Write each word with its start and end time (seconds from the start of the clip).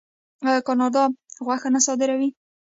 آیا 0.47 0.59
کاناډا 0.67 1.03
غوښه 1.45 1.69
نه 1.75 1.79
صادروي؟ 1.85 2.29